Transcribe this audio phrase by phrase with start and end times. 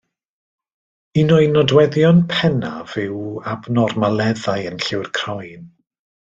[1.23, 3.21] Un o'i nodweddion pennaf yw
[3.55, 5.73] abnormaleddau yn lliw'r croen.